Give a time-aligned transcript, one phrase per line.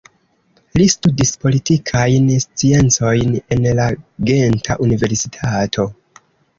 [0.79, 3.89] Li studis politikajn sciencojn en la
[4.33, 5.91] Genta Universitato.